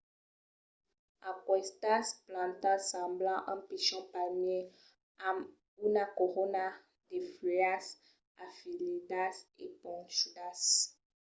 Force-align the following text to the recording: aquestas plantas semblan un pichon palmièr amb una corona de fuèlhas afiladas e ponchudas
aquestas 1.31 2.05
plantas 2.25 2.81
semblan 2.91 3.39
un 3.53 3.59
pichon 3.67 4.03
palmièr 4.13 4.63
amb 5.27 5.41
una 5.87 6.05
corona 6.17 6.65
de 7.09 7.17
fuèlhas 7.31 7.85
afiladas 8.45 9.35
e 9.63 9.65
ponchudas 9.81 10.59